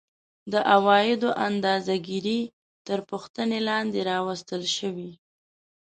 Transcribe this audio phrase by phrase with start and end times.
[0.51, 2.39] د عوایدو اندازه ګیري
[2.87, 5.11] تر پوښتنې لاندې راوستل شوې